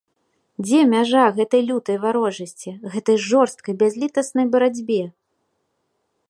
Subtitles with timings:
[0.65, 4.99] Дзе мяжа гэтай лютай варожасці, гэтай жорсткай бязлітаснай барацьбе?